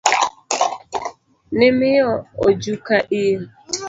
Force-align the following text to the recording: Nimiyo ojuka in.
Nimiyo 1.57 2.09
ojuka 2.47 2.95
in. 3.23 3.39